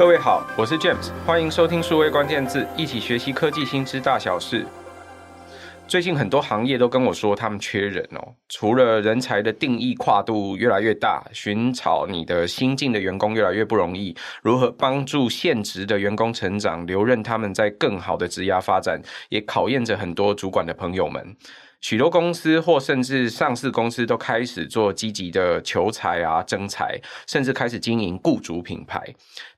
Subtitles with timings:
[0.00, 4.64] 各位好，我是 James，欢迎收听数位关键字，一起学习科技新知大小事。
[5.86, 18.98] 最近很多行业都跟我说他们缺人哦，除了人才的定义跨度越来越大，寻找你的新进的员工越来越不容易，如何帮助现职的员工成长，留任他们在更好的职涯发展，
[19.28, 21.36] 也考验着很多主管的朋友们。
[21.80, 29.02] 许多公司或甚至上市公司都开始做积极的求才啊、征才，甚至开始经营雇主品牌。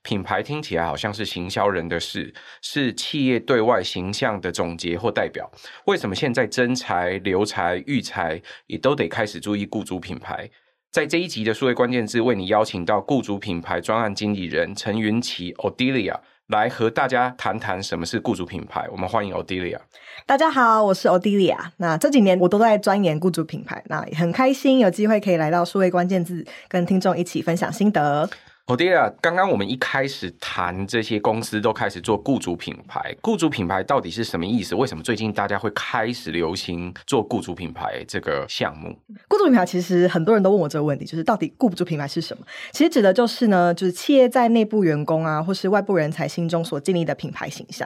[0.01, 5.51] 品牌听起来好像是行销人的事，是企业对外形象的总结或代表。
[5.85, 10.49] 为什么现在征才、留才、育才也都得开始注意雇主品牌？
[10.91, 16.19] 在这一集的数位关键字，为你邀请到雇主品牌专案经理人陈云琪 （Odilia）。
[16.47, 18.85] 来和大家谈谈什么是雇主品牌。
[18.91, 19.79] 我们欢迎 Odelia。
[20.25, 21.57] 大家好，我是 Odelia。
[21.77, 28.29] 那这几年我都在钻研雇主品牌，那也很开心有机会可以来到数位关键字，跟听众一起分享心得。
[28.67, 34.73] Odia，刚刚我们一开始谈这些公司都开始做雇主品牌，雇主品牌到底是什么意思？
[34.73, 38.97] 为什么最近大家会开始流行做雇主品牌这个项目？
[39.27, 42.45] 雇主品牌其实很多人都问我这个问题，就是到底雇主品牌是什么？
[42.71, 47.85] 其实指的就是呢，就是企业在内部员工啊，或是外部人才心中所建立的品牌形象。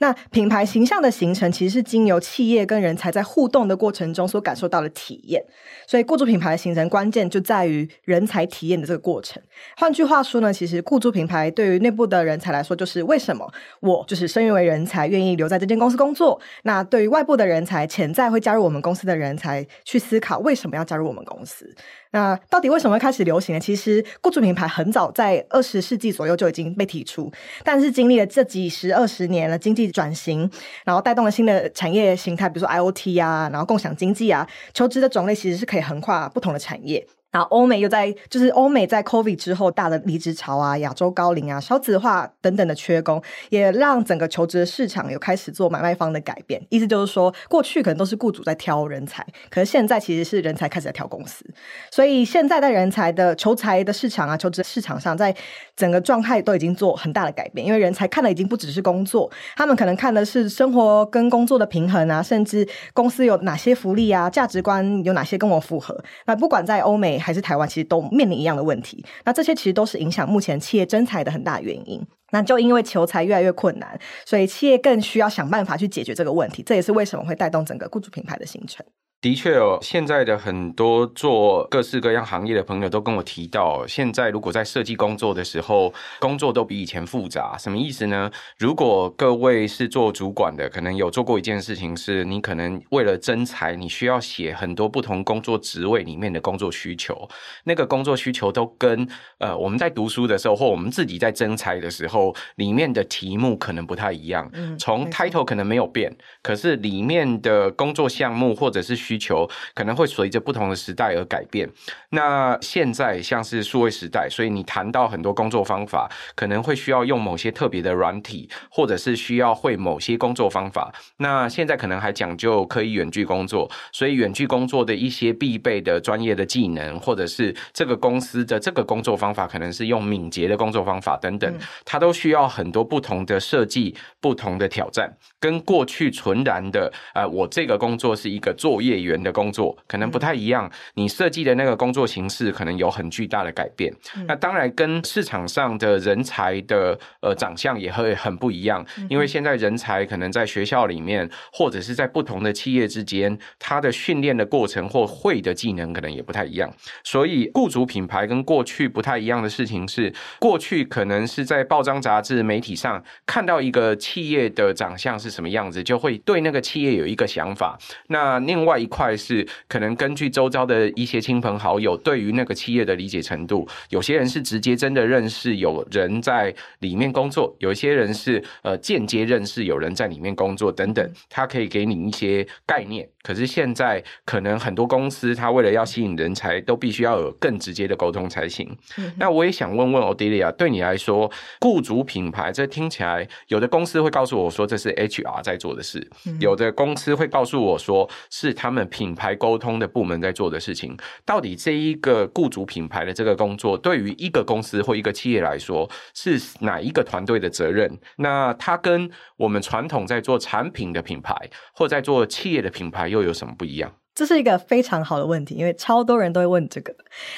[0.00, 5.42] 那品牌形象的形成，其实是经由企业跟人才在互动的过程中所感受到的体验。
[5.86, 9.42] 所以，雇主品牌的形成关键就在于人才体验的这个过程。
[9.74, 10.17] 换句话。
[10.18, 16.40] 话说呢，其实雇主品牌对于内部的人才来说，就是为什么我就是身为人才愿意留在这间公司工作。
[16.64, 21.72] 那对于外部的人才，潜在会加入我们公司的人才，去思考为什么要加入我们公司。
[22.10, 23.60] 那到底为什么会开始流行呢？
[23.60, 27.30] 其实雇主品牌很早在二十世纪左右就已经被提出，
[27.62, 30.50] 但是经历了这几十二十年的经济转型，
[30.84, 37.06] 然后带动了新的产业形态，比如说 IoT 啊，然后共享经济啊，求职的种类其实是可以横跨不同的产业。
[37.30, 46.64] 然后欧美又在，就是欧美在 COVID 之后大的离职潮啊，亚洲高龄啊，少子化等等的缺工，也让整个求职的市场有开始做买卖方的改变。
[46.70, 51.44] 意思就是说，过去可能都是雇主在挑人才，可是现在其实是人才开始在挑公司。
[51.90, 55.34] 所以现在在人才的求才的市场啊，求职市场上，在
[55.76, 57.66] 整个状态都已经做很大的改变。
[57.66, 65.94] 因为人才看的已经不只是工作，他们可能看的是生活跟工作的平衡啊，甚至公司有哪些福利啊，价值观有哪些跟我符合。
[66.24, 67.17] 那不管在欧美。
[67.18, 69.04] 还是台湾，其实都面临一样的问题。
[69.24, 72.00] 那这些其实都是影响目前企业征才的很大原因。
[72.30, 76.62] 那就因为求财越来越困难，所以企业更需要想办法去解决这个问题。
[76.62, 78.84] 这也是为什么会带动整个雇主品牌的形成。
[79.20, 87.56] 的确哦，现在的很多做各式各样行业的朋友都跟我提到，现在如果在设计工作的时候，工作都比以前复杂。
[87.58, 88.30] 什么意思呢？
[88.58, 97.28] 如果各位是做主管的，可能有做过一件事情，是你可能为了征才，你需要写很多不同工作职位里面的工作需求。
[97.64, 99.08] 那个工作需求都跟
[99.38, 104.48] 呃我们在读书的时候，或我们自己在征才的时候，里面的题目可能不太一样。
[104.52, 111.66] 嗯，从 title 可能没有变，可是里面的工作项目或者是需求可能会随着不同的时代而改变。
[112.10, 120.92] 那现在像是数位时代，所以你谈到很多工作方法，可能会需要用某些特别的软体，或者是需要会某些工作方法。
[121.16, 131.50] 那现在可能还讲究可以远距工作，所以远距工作的一些必备的专业的技能，或者是这个公司的这个工作方法，可能是用敏捷的工作方法等等，
[131.84, 135.10] 它都需要很多不同的设计、不同的挑战，
[135.40, 143.92] 跟过去纯然的呃，我这个工作是一个作业员的工作可能不太一样，你设计的那个工作形式可能有很巨大的改变。
[144.26, 156.72] 那当然跟市场上的人才的呃长相也会很不一样，因为现在人才可能在学校里面或者是在不同的企业之间，他的训练的过程或会的技能可能也不太一样。
[157.04, 167.78] 所以雇主品牌跟过去不太一样的事情是，过去可能是在报章杂志媒体上看到一个企业的长相是什么样子，就会对那个企业有一个想法。
[168.08, 183.08] 那另外一块是可能根据周遭的一些亲朋好友对于那个企业的理解程度，有些人是直接真的认识有人在里面工作，有些人是呃间接认识有人在里面工作等等，他可以给你一些概念。
[183.22, 188.74] 可是现在可能很多公司，他为了要吸引人才，都必须要有更直接的沟通才行。
[189.18, 191.30] 那我也想问问 Odelia，对你来说，
[191.60, 196.08] 雇主品牌这听起来，有的公司会告诉我说这是 HR 在做的事，
[196.40, 200.96] 有的公司会告诉我说是他们品牌沟通的部门在做的事情。
[201.24, 207.98] 到底这一个雇主品牌的这个工作，对于一个公司或一个企业来说，是哪一个团队的责任？
[208.16, 211.34] 那它跟我们传统在做产品的品牌，
[211.72, 213.92] 或在做企业的品牌又有什么不一样？
[214.18, 216.92] 这是一个非常好的问题，因为超多人都会问这个。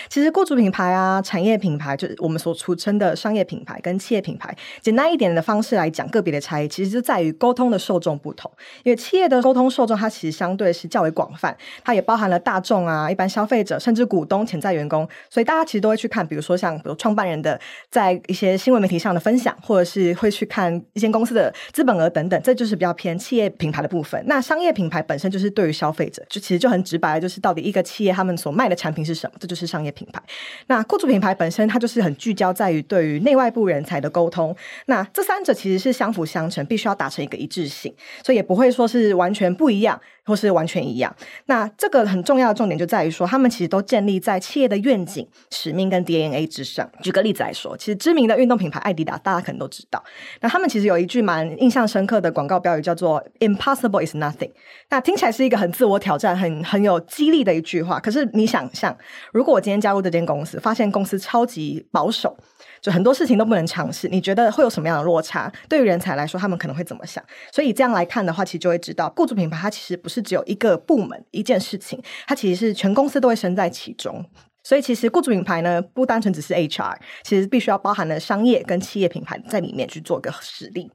[0.09, 8.51] 其实，雇主品牌啊，产业品牌，就是我们所俗称的商业品牌跟企业品牌，简单一点的方式来讲，个别的差异其实就在于沟通的受众不同。
[8.83, 11.55] 因为企业的沟通受众，它其实相对是较为广泛，
[11.85, 15.07] 它也包含了大众啊、一般消费者，甚至股东、潜在员工。
[15.29, 17.61] 所以大家其实都会去看，比如说像比如创办人的
[17.91, 24.25] 在一些新闻媒体上的分享，或者是会去看一间公司的资本额等等，这就是比较偏企业品牌的部分。
[24.27, 30.23] 那商业品牌本身就是对于消费者，就其实就很直白，就是到底一个企业他们所卖的产品是什么，这就是商业品牌。
[30.69, 34.57] 那雇主品牌本身它就是很聚焦在于对于内外部人才的沟通。
[34.87, 37.93] 那这三者其实是相辅相成，必须要达成一个一致性，
[38.25, 40.01] 所以也不会说是完全不一样。
[40.25, 41.15] 或是完全一样，
[41.47, 46.89] 那这个很重要的重点就在于说，他们其实都建立在企业的愿景、使命跟 DNA 之上。
[47.03, 50.03] 举个例子来说，其实知名的运动品牌艾迪达，大家可能都知道，
[50.41, 54.51] 那他们其实有一句蛮印象深刻的广告标语，叫做 “Impossible is nothing”。
[54.91, 57.99] 那听起来是一个很自我挑战、很很有激励的一句话。
[57.99, 58.97] 可是你想象，
[59.33, 62.37] 如果我今天加入这间公司，发现公司超级保守。
[62.81, 65.53] 就很多事情都不能尝试，你觉得会有什么样的落差？
[65.69, 67.23] 对于人才来说，他们可能会怎么想？
[67.53, 74.25] 所以这样来看的话，其实就会知道，雇主品牌它其实不是只有一个部门一件事情，它其实是全公司都会身在其中。
[74.63, 80.91] 所以其实雇主品牌呢，不单纯只是 HR，其实必须要包含了商业跟企业品牌在里面去做个实力。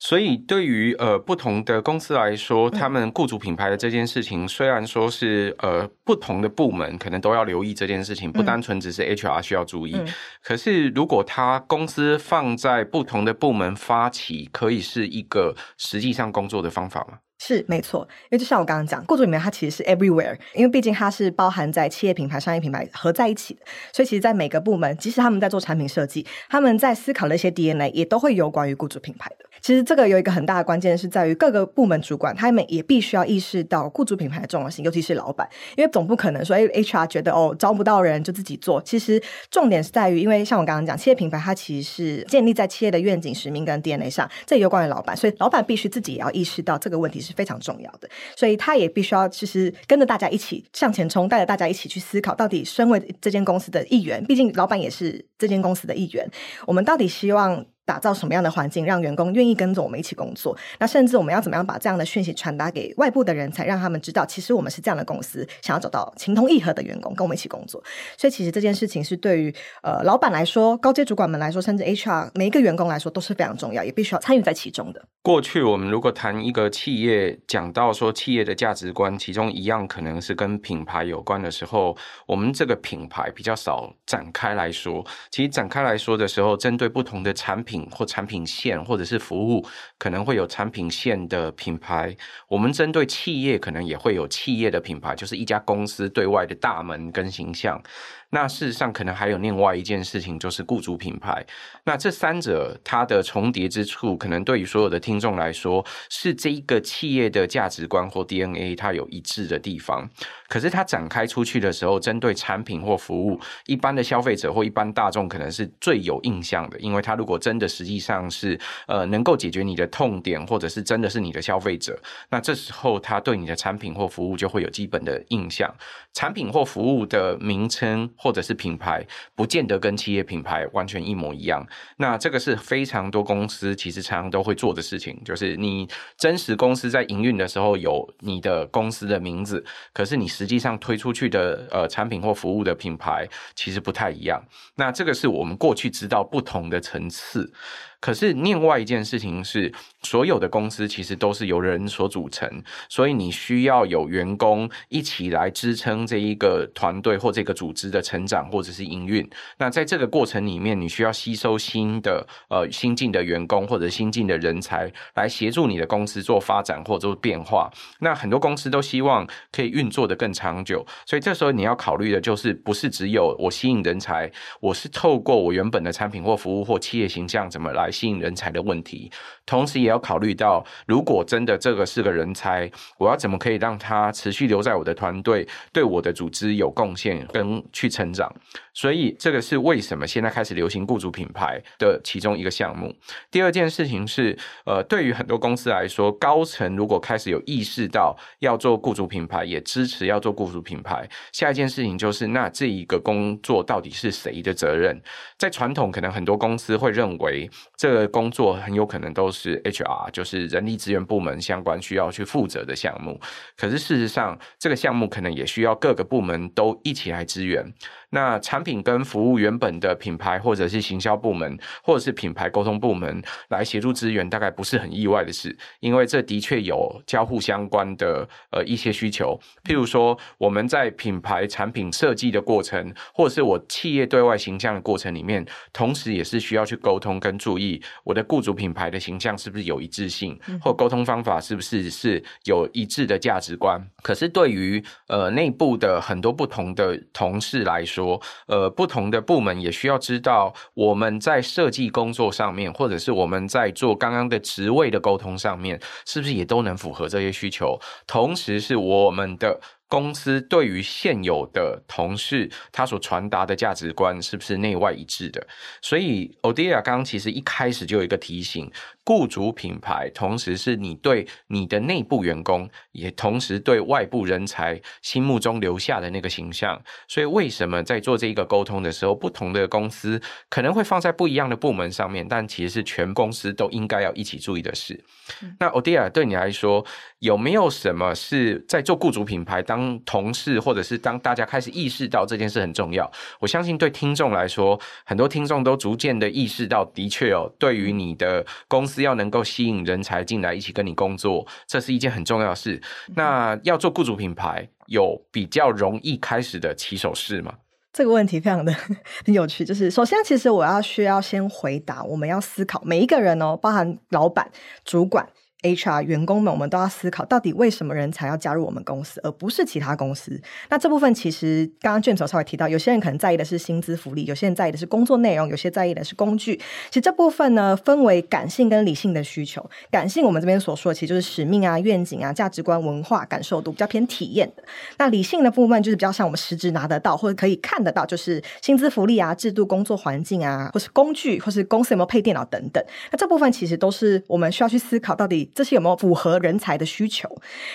[0.00, 10.00] 所以，对于呃不同的公司来说，他们雇主品牌的这件事情，虽然说是呃不同的部门可能都要留意这件事情，不单纯只是 HR 需要注意。
[10.42, 17.18] 可是，如果他公司放在不同的部门发起，可以是一个实际上工作的方法吗？
[17.38, 23.60] 是没错，因为就像我刚刚讲，雇主里面它其实是 everywhere，因为毕竟它是包含在企业品牌、商业品牌合在一起的，
[23.92, 29.44] 所以其实，在每个部门，即使他们在做产品设计，他们在思考的一些 DNA 也都会有关于雇主品牌的。
[29.60, 38.80] 其实这个有一个很大的关键是在于各个部门主管，他们也必须要意识到雇主品牌的重要性，尤其是老板，因为总不可能说，哎，HR 觉得哦招不到人就自己做。
[38.82, 39.20] 其实
[39.50, 56.28] 重点是在于，因为像我刚刚讲，企业品牌它其实是建立在企业的愿景、使命跟 DNA 上，这有关于老板，所以老板必须自己也要意识到这个问题是是非常重要的，所以他也必须要其实跟着大家一起向前冲，带着大家一起去思考，到底身为这间公司的一员，毕竟老板也是这间公司的一员，
[56.66, 57.64] 我们到底希望。
[57.88, 60.54] 打造什么样的环境，让员工愿意跟着我们一起工作？
[60.78, 67.82] 那甚至我们要怎么样把这样的讯息传达给外部的人才，让他们知道，其实我们是这样的公司，想要找到情投意合的员工跟我们一起工作。
[68.18, 75.02] 所以，其实这件事情是对于呃老板来说、高阶主管们来说，甚至 HR 每一个员工来说都是非常重要，也必须要参与在其中的。
[75.22, 81.96] 过去我们如果谈一个企业，讲到说企业的价值观，其中一样可能是跟品牌有关的时候，
[82.26, 85.02] 我们这个品牌比较少展开来说。
[85.30, 87.77] 其实展开来说的时候，针对不同的产品。
[87.90, 89.66] 或产品线，或者是服务，
[89.98, 92.16] 可能会有产品线的品牌。
[92.48, 97.82] 我们针对企业，可能也会有企业的品牌，就是一家公司对外的大门跟形象。
[98.30, 101.42] 那事实上，可能还有另外一件事情，就是雇主品牌。
[101.84, 110.06] 那这三者它的重叠之处，可能对于所有的听众来说，是这一个企业的价值观或 DNA 它有一致的地方。
[110.46, 121.98] 可是它展开出去的时候，针对产品或服务，一般的消费者或一般大众可能是最有印象的，因为它如果真的实际上是呃能够解决你的痛点，或者是真的是你的消费者，
[122.28, 125.74] 那这时候他对你的产品或服务就会有基本的印象。
[126.12, 128.10] 产品或服务的名称。
[128.18, 131.64] 或者是品牌，不见得跟企业品牌完全一模一样。
[131.96, 144.44] 那这个是非常多公司其实常常都会做的事情，就是你真实公司在营运的时候有你的公司的名字，可是你实际上推出去的呃产品或服务的品牌其实不太一样。
[144.74, 147.52] 那这个是我们过去知道不同的层次。
[148.00, 152.48] 可是另外一件事情是，所有的公司其实都是由人所组成，
[152.88, 159.28] 所以你需要有员工一起来支撑这一个团队或这个组织的成长或者是营运。
[159.58, 167.68] 那在这个过程里面，你需要吸收新的呃新进的员工或者新进的人才来协助你的公司做发展或做变化。
[168.00, 179.10] 那很多公司都希望可以运作的更长久，所以这时候你要考虑的就是不是只有我吸引人才，我是透过我原本的产品或服务或企业形象怎么来吸引人才的问题，
[179.48, 188.30] 同时也要考虑到，如果真的这个是个人才，我要怎么可以让他持续留在我的团队，对我的组织有贡献跟去成长。
[188.74, 192.94] 所以这个是为什么现在开始流行雇主品牌的其中一个项目。
[193.30, 205.00] 第二件事情是，呃，对于很多公司来说，高层如果开始有意识到要做雇主品牌，也支持要做雇主品牌，下一件事情就是，那这一个工作到底是谁的责任？
[205.38, 207.48] 在传统，可能很多公司会认为。
[207.76, 213.20] 这个工作很有可能都是是 HR，就是人力资源部门相关需要去负责的项目。
[213.56, 217.64] 可是事实上，这个项目可能也需要各个部门都一起来支援。
[218.10, 229.38] 那产品跟服务原本的品牌或者是行销部门，或者是品牌沟通部门来协助支援，大概不是很意外的事，因为这的确有交互相关的呃一些需求。
[229.62, 243.78] 譬如说，我们在品牌产品设计的过程，或者是我企业对外形象的过程里面，同时也是需要去沟通跟注意我的雇主品牌的形象是不是有一致性，或沟通方法是不是是有一致的价值观。
[244.02, 257.76] 可是对于呃内部的很多不同的同事来说，说，呃，不同的部门也需要知道，我们在设计工作上面，或者是我们在做刚刚的职位的沟通上面，是不是也都能符合这些需求？
[258.06, 259.58] 同时，是我们的。
[259.88, 265.44] 公司对于现有的同事，他所传达的价值观是不是内外一致的？
[265.80, 268.70] 所以，Odelia 刚刚其实一开始就有一个提醒：
[269.04, 276.80] 雇主品牌，同时是你对你的内部员工，也同时对外部人才心目中留下的那个形象。
[277.08, 285.02] 所以，为什么在做这一个沟通的时候，不同的公司可能会放在不一样的部门上面，但其实是全公司都应该要一起注意的事。
[285.42, 286.84] 嗯、那 Odelia 对你来说，
[287.20, 293.08] 有没有什么是在做雇主品牌当当同事，或者是当大家开始意识到这件事很重要，
[293.38, 302.82] 我相信对听众来说，很多听众都逐渐的意识到，的确哦，对于你的公司要能够吸引人才进来一起跟你工作，这是一件很重要的事。
[303.14, 307.54] 那要做雇主品牌，有比较容易开始的起手式吗？
[307.92, 308.72] 这个问题非常的
[309.24, 314.50] 很有趣，就是首先，其实我要需要先回答，我们要思考每一个人哦，包含老板、
[314.84, 315.28] 主管。
[315.62, 320.40] HR 员工们，我们都要思考，到底为什么人才要加入我们公司，而不是其他公司？
[320.70, 326.54] 那这部分其实刚刚卷总稍微提到，有些人可能在意的是薪资福利，有些人在意的是工作内容，有些在意的是工具。
[326.90, 329.68] 其实这部分呢，分为感性跟理性的需求。
[329.90, 334.62] 感性我们这边所说的，其实就是使命啊、愿景啊、价值观、文化、感受度，比较偏体验的。
[334.98, 342.80] 那理性的部分就是比较像我们实质拿得到或者可以看得到，就是薪资福利啊、制度、工作环境啊，或是工具，或是公司有没有配电脑等等。
[343.10, 345.47] 那这部分其实都是我们需要去思考到底。
[345.54, 347.28] 这些有没有符合人才的需求？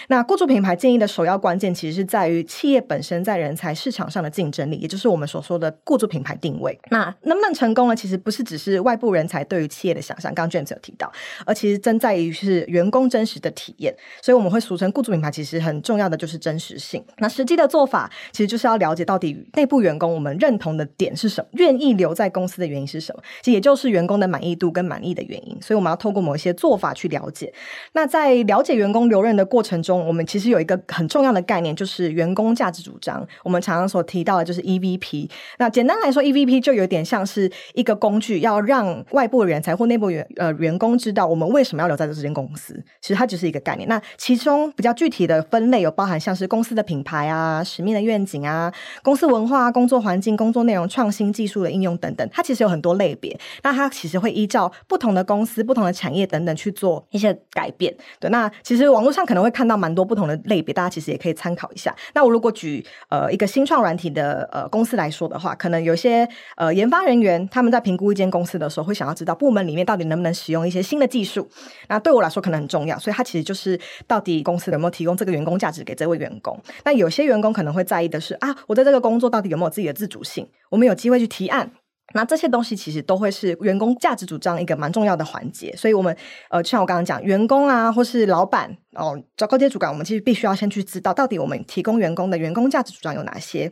[0.08, 6.78] 那雇主品牌建议的首要关键，其实是在于企业本身在人才市场上的竞争力，也就是我们所说的雇主品牌定位。
[6.90, 7.96] 那能不能成功呢？
[7.96, 11.12] 其实不是只是外部人才对于企业的想象，刚刚 James 有提到，
[11.46, 13.96] 而其实真在于是员工真实的体验。
[14.22, 17.04] 所以我们会俗称雇主品牌，其实很重要的就是真实性。
[17.18, 25.58] 那实际的做法，其实就是要了解到底内部员工我们认同的点是什么，愿意留在公司的原因是什么，其实也就是员工的满意度跟满意的原因。
[25.62, 27.54] 所以我们要透过某一些做法去了解。
[27.94, 33.26] 那在了解员工留任的过程中，我们其实有一个很重要的概念，就是员工价值主张。
[33.44, 35.30] 我们常常所提到的就是 EVP。
[35.60, 42.74] 那简单来说，EVP 就有点像是一个工具，要让外部人才或内部员呃员工知道我们为什么要留在这间公司。
[43.02, 43.88] 其实它只是一个概念。
[43.88, 52.28] 那其中比较具体的分类有包含像是公司的品牌啊、使命的愿景啊、公司文化、工作环境、工作内容、创新技术的应用等等。
[52.32, 53.38] 它其实有很多类别。
[53.62, 57.96] 那它其实会依照不同的公司、不同的产业等等去做一些改变。
[58.20, 61.96] 对，那其实网络上可能会看到蛮多不同的类别，大家其实也可以参考一下。
[62.14, 71.48] 那我如果举呃一个新创软体的呃公司来说的话，可能有些呃研发人员他们在评估一间公司的时候，会想要知道部门里面到底能不能使用一些新的技术。
[71.88, 76.60] 那对我来说可能很重要，所以它其实就是到底公司有没有提供这个员工价值给这位员工。
[76.84, 80.48] 那有些员工可能会在意的是啊，我在这个工作到底有没有自己的自主性？
[80.70, 81.72] 我们有机会去提案。
[82.14, 86.16] 那这些东西其实都会是员工价值主张一个蛮重要的环节，所以我们
[86.50, 93.72] 呃，像我刚刚讲，员工啊，或是老板哦，找高阶主管，我们其实必须要先去知道，到底我们提供员工的员工价值主张有哪些。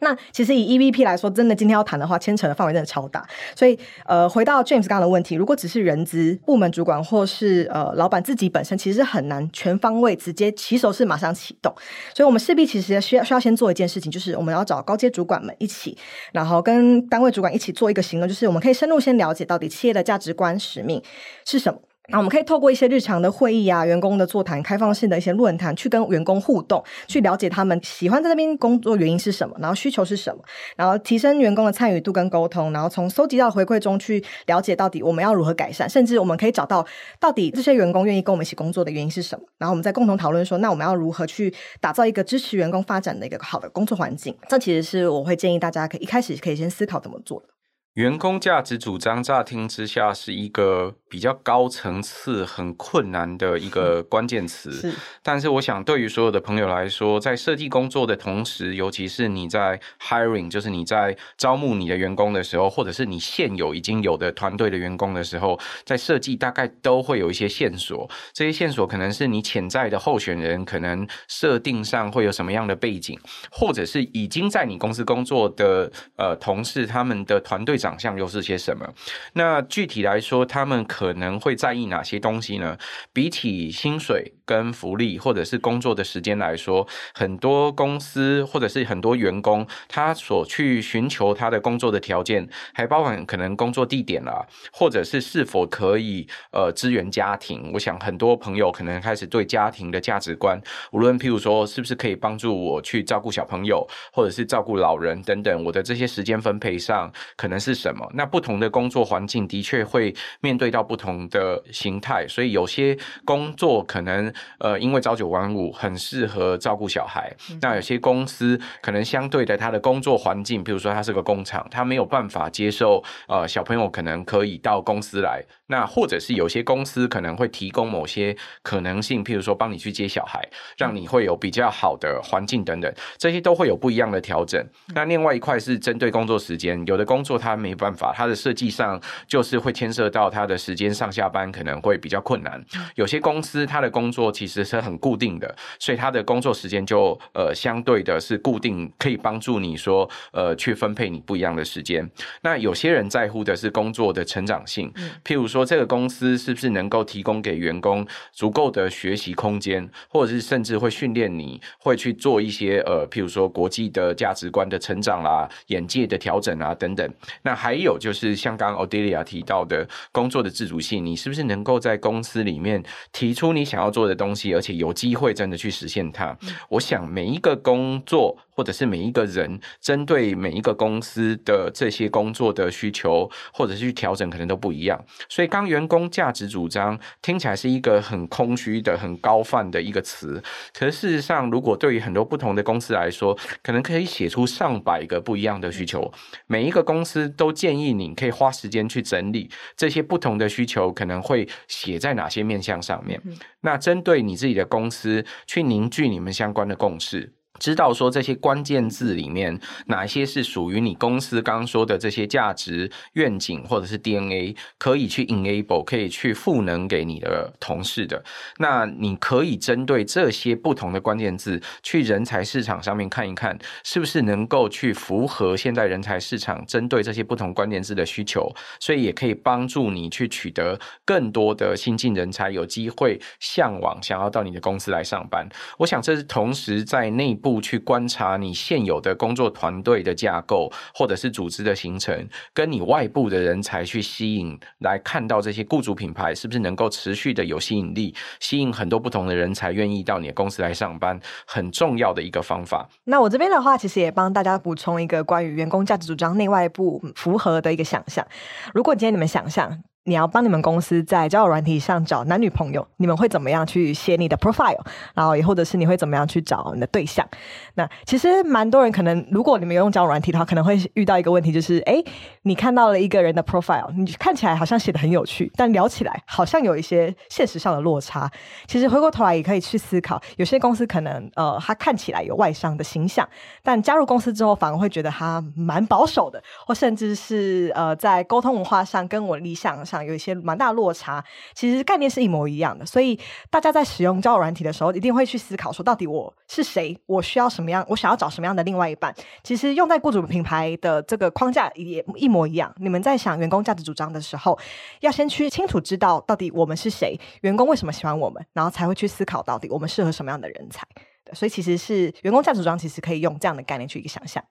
[0.00, 3.26] 那其实以 EVP 来说，真的今天要谈的话，牵扯的范围真的超大。
[3.54, 11.74] 所以，呃，回到 James 刚刚的问题，如果只是人资部门主管或是呃老板自己本身，其实很难全方位直接起手式马上启动。
[12.14, 15.96] 所以我们势必其实需要需要先做一件事情，就是我们要找高阶主管们一起，
[16.32, 21.02] 然后跟单位主管一起做一个行动，就是我们可以深入先了解到底企业的价值观使命
[21.44, 21.78] 是什么。
[22.10, 30.42] 那我们可以透过一些日常的会议啊、员工的座谈、开放性的一些论坛，去跟员工互动，去了解他们喜欢在那边工作原因是什么，然后需求是什么，
[30.76, 36.84] 然后提升员工的参与度跟沟通，然后从搜集到回馈中去了解到底我们要如何改善，甚至我们可以找到
[37.18, 44.36] 到底这些员工愿意跟我们一起工作的原因是什么，然后我们再共同讨论说，那我们要如何去打造一个支持员工发展的一个好的工作环境。
[44.48, 47.46] 这其实是我会建议大家可以一开始可以先思考怎么做的。
[47.94, 54.94] 员工价值主张乍听之下是一个比较高层次、很困难的一个关键词，是。
[55.24, 68.08] 但是我想，对于所有的朋友来说，在设计工作的同时，尤其是你在 hiring，就是你在招募你的员工的时候，或者是你现有已经有的团队的员工的时候，在设计大概都会有一些线索。
[68.32, 73.18] 这些线索可能是你潜在的候选人，可能设定上会有什么样的背景，
[73.50, 78.86] 或者是已经在你公司工作的呃同事，他们的团队长相又是些什么？
[79.32, 82.76] 那具体来说，他们可能会在意哪些东西呢？
[83.12, 97.70] 比起薪水跟福利，或者是工作的时间来说，很多公司或者是很多员工，他所去寻求他的工作的条件，还包含可能工作地点啦，或者是是否可以呃支援家庭。
[97.72, 100.60] 我想很多朋友可能开始对家庭的价值观，
[100.92, 107.69] 无论譬如说是不是可以帮助我去照顾小朋友，或者是照顾老人等等，我的这些时间分配上可能是。
[107.74, 108.10] 是什么？
[108.14, 117.32] 那不同的工作环境的确会面对到不同的形态，所以有些工作可能呃，因为朝九晚五很适合照顾小孩。
[117.60, 125.44] 那有些公司可能相对的，他的工作环境，比如说他是个工厂，他没有办法接受呃小朋友可能可以到公司来。
[125.70, 130.42] 那或者是有些公司可能会提供某些可能性，譬如说帮你去接小孩，
[130.76, 134.60] 让你会有比较好的环境等等，这些都会有不一样的调整。
[134.96, 142.60] 那另外一块是针对工作时间，有的工作它没办法，它的设计上就是会牵涉到它的时间上下班可能会比较困难。
[142.96, 152.10] 有些公司它的工作其实是很固定的，所以它的工作时间就呃相对的是固定，可以帮助你说呃去分配你不一样的时间。
[152.42, 154.92] 那有些人在乎的是工作的成长性，
[155.24, 155.59] 譬如说。
[155.64, 167.08] 这个公司是不是能够提供给员工足够的学习空间，或者是甚至会训练你，会去做一些呃，譬如说国际的价值观的成长啦、眼界的调整啊等等。
[167.42, 176.36] 那还有就是像刚刚 Odelia 提到的工作的自主性，你是不是能够在公司里面提出你想要做的东西，而且有机会真的去实现它？
[176.68, 178.38] 我想每一个工作。
[178.60, 185.02] 或者是每一个人针对每一个公司的这些工作的需求，或者是去调整，可能都不一样。
[185.30, 190.42] 所以，刚员工价值主张听起来是一个很空虚的、很高泛的一个词。
[190.74, 196.12] 可是事实上，如果对于很多不同的公司来说，可能可以写出上百个不一样的需求。
[196.46, 203.18] 每一个公司都建议你可以花时间去整理这些不同的需求，可能会写在哪些面向上面。
[203.62, 207.32] 那针对你自己的公司，去凝聚你们相关的共识。
[207.60, 218.24] 知道说这些关键字里面哪些是属于你公司刚说的这些价值愿景或者是 DNA，可以去 enable，可以去赋能给你的同事的。
[218.58, 228.50] 那你可以针对这些不同的关键字，去人才市场上面看一看，是不是能够去符合现在人才市场针对这些不同关键字的需求。
[228.80, 235.46] 所以也可以帮助你去取得更多的新进人才，有机会向往想要到你的公司来上班。
[235.76, 237.49] 我想这是同时在内部。
[237.58, 252.86] 去观察你现有的工作团队的架构，或者是组织的形成，跟你外部的人才去吸引，来看到这些雇主品牌是不是能够持续的有吸引力，吸引很多不同的人才愿意到你的公司来上班，很重要的一个方法。
[253.04, 258.26] 那我这边的话，其实也帮大家补充一个关于员工价值主张内外部符合的一个想象。
[258.74, 259.80] 如果今天你们想象。
[260.04, 264.80] 你要帮你们公司在交友软体上找男女朋友，你们会怎么样去写你的 profile？
[265.14, 267.26] 然后也或者是你会怎么样去找你的对象？
[267.74, 272.02] 那其实蛮多人可能，如果你们有用交友软体的话，可能会遇到一个问题，就是哎，
[272.42, 278.30] 你看到了一个人的 profile，你看起来好像写得很有趣，但聊起来好像有一些现实上的落差。
[278.66, 283.28] 其实回过头来也可以去思考，有些公司可能呃，他看起来有外商的形象，
[283.62, 291.22] 但加入公司之后反而会觉得他蛮保守的，或甚至是呃，在沟通文化上跟我理想上有一些蛮大落差，
[291.54, 293.18] 其实概念是一模一样的，所以
[293.50, 299.14] 大家在使用交友软体的时候，一定会去思考说，到底我是谁，我需要什么样，我想要找什么样的另外一半。
[299.42, 302.72] 其实用在雇主品牌的这个框架也一模一样。
[302.78, 304.58] 你们在想员工价值主张的时候，
[305.00, 310.86] 要先去清楚知道到底我们是谁，员工为什么喜欢我们，然后才会去思考到底我们适合什么样的人才。
[311.32, 314.42] 所以其实是员工价值主张，其实可以用这样的概念去一个想象。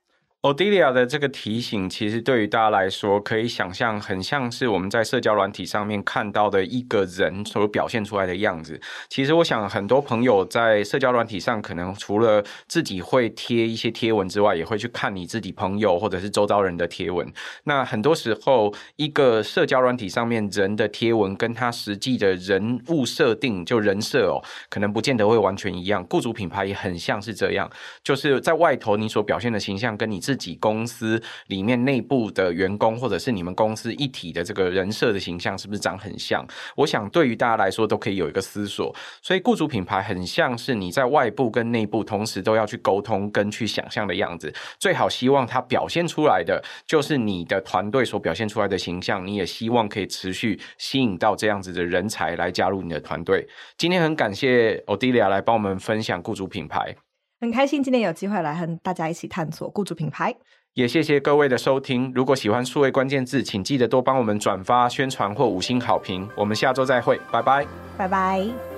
[0.41, 8.80] Odelia 的这个提醒，其实对于大家来说，可以想象很像是我们在社交软体上面看到的一个人所表现出来的样子。
[9.10, 17.30] 其实，我想很多朋友在社交软体上，可能除了自己会贴一些贴文之外，也会去看你自己朋友或者是周遭人的贴文。
[17.65, 26.02] 那很多时候，一个社交软体上面人的贴文，跟他实际的人物设定，就人设哦，可能不见得会完全一样。
[26.10, 27.69] 雇主品牌也很像是这样，
[28.02, 30.29] 就是在外头你所表现的形象，跟你。
[30.30, 36.46] 自己公司里面内部的员工，或者是你们公司一体的这个人设的形象是不是长很像？
[36.76, 38.96] 我想对于大家来说都可以有一个思索。
[39.24, 53.48] 所以雇主品牌很像是你在外部跟内部同时都要去沟通跟去想象的样子，最好希望它表现出来的就是你的团队所表现出来的形象，你也希望可以持续吸引到这样子的人才来加入你的团队。
[53.80, 56.96] 今天很感谢 Odelia 来帮我们分享雇主品牌。
[57.41, 60.36] 很开心今天有机会来和大家一起探索雇主品牌，
[60.73, 62.12] 也谢谢各位的收听。
[62.13, 66.28] 如果喜欢数位关键字，请记得多帮我们转发、宣传或五星好评。
[66.36, 67.65] 我们下周再会，拜拜，
[67.97, 68.68] 拜拜。